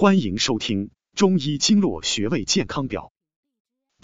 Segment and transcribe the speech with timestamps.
[0.00, 3.10] 欢迎收听《中医经络穴位健康表》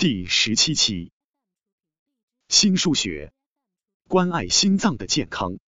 [0.03, 1.13] 第十七期。
[2.49, 3.33] 心腧穴，
[4.08, 5.60] 关爱心脏的健康。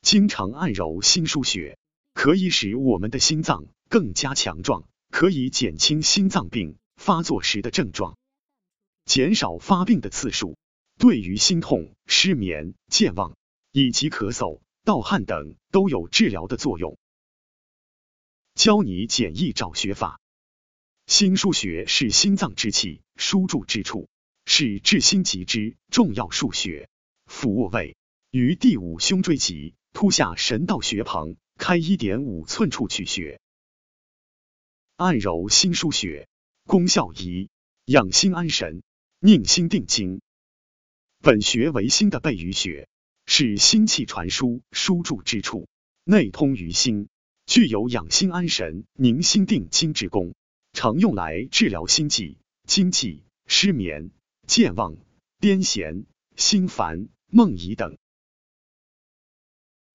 [0.00, 1.76] 经常按揉心腧穴，
[2.14, 8.16] 可以使我们的心脏更加强壮，可以减轻心脏病发作时的症状，
[9.04, 10.56] 减少发病的次数。
[10.98, 13.36] 对于心痛、失眠、健忘
[13.72, 16.96] 以及咳嗽、盗汗等都有治疗的作用。
[18.58, 20.20] 教你简易找穴法。
[21.06, 24.08] 心腧穴是心脏之气输注之处，
[24.46, 26.88] 是治心疾之重要腧穴。
[27.26, 27.96] 俯卧位
[28.32, 33.40] 于第五胸椎棘突下神道穴旁，开一点五寸处取穴。
[34.96, 36.28] 按揉心腧穴，
[36.64, 37.50] 功效一：
[37.84, 38.82] 养心安神，
[39.20, 40.20] 宁心定惊。
[41.20, 42.88] 本穴为心的背俞穴，
[43.24, 45.68] 是心气传输输注之处，
[46.02, 47.08] 内通于心。
[47.48, 50.34] 具有养心安神、宁心定惊之功，
[50.74, 52.36] 常用来治疗心悸、
[52.66, 54.10] 惊悸、失眠、
[54.46, 54.98] 健忘、
[55.40, 56.04] 癫痫、
[56.36, 57.96] 心烦、梦遗等。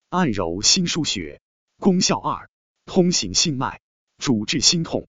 [0.10, 1.42] 按揉心腧穴，
[1.78, 2.50] 功效二：
[2.86, 3.82] 通行心脉，
[4.18, 5.08] 主治心痛。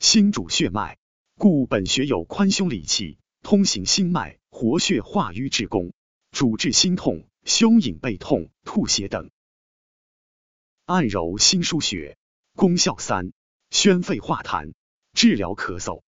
[0.00, 0.98] 心主血脉，
[1.38, 5.94] 故本穴有宽胸理气、通行心脉、活血化瘀之功，
[6.30, 9.30] 主治心痛、胸隐背痛、吐血等。
[10.88, 12.16] 按揉心腧穴，
[12.54, 13.32] 功效三：
[13.68, 14.72] 宣肺化痰，
[15.12, 16.00] 治疗咳嗽。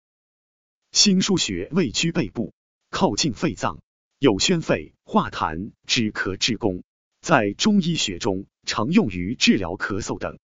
[0.91, 2.55] 心腧穴位居背部，
[2.89, 3.83] 靠近肺脏，
[4.19, 6.83] 有宣肺化痰、止咳之功，
[7.21, 10.39] 在中医学中常用于治疗咳嗽等。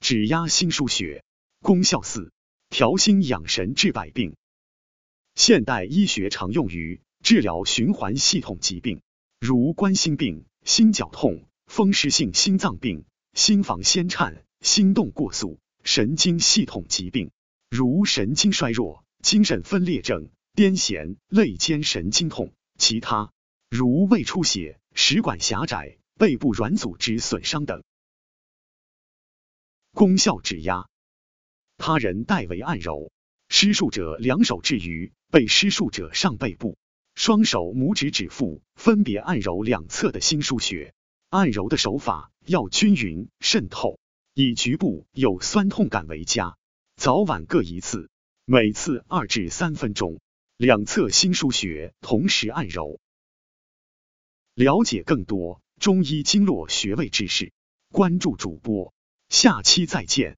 [0.00, 1.22] 指压心腧穴，
[1.60, 2.32] 功效四：
[2.68, 4.34] 调心养神治百病。
[5.36, 9.02] 现代医学常用于治疗循环系统疾病，
[9.38, 11.44] 如冠心病、心绞痛。
[11.72, 17.30] 风湿性心脏病、心房纤颤、心动过速、神经系统疾病，
[17.70, 23.32] 如神经衰弱、精神分裂症、癫痫、肋间神经痛，其他
[23.70, 27.82] 如胃出血、食管狭窄、背部软组织损伤等。
[29.94, 30.86] 功效指压，
[31.78, 33.10] 他人代为按揉，
[33.48, 36.76] 施术者两手置于被施术者上背部，
[37.14, 40.92] 双手拇指指腹分别按揉两侧的心腧穴。
[41.32, 43.98] 按揉的手法要均匀渗透，
[44.34, 46.58] 以局部有酸痛感为佳。
[46.96, 48.10] 早晚各一次，
[48.44, 50.20] 每次二至三分钟，
[50.58, 53.00] 两侧心腧穴同时按揉。
[54.52, 57.50] 了解更多中医经络穴位知识，
[57.90, 58.92] 关注主播，
[59.30, 60.36] 下期再见。